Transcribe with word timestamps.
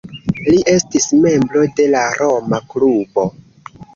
Li 0.45 0.61
estis 0.71 1.05
membro 1.25 1.61
de 1.79 1.85
la 1.97 2.01
Roma 2.21 2.61
Klubo. 2.75 3.29